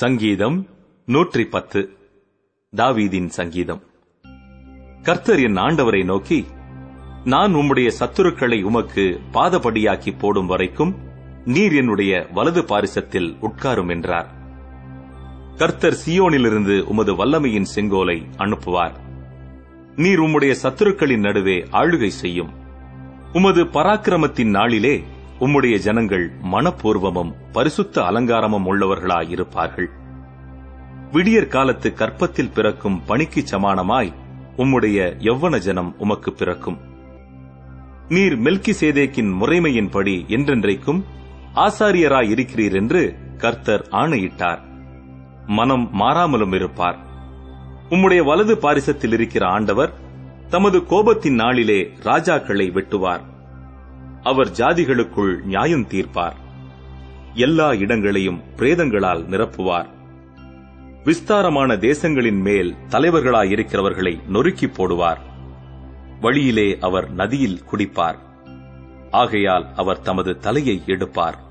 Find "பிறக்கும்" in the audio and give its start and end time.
32.52-33.04, 36.32-36.78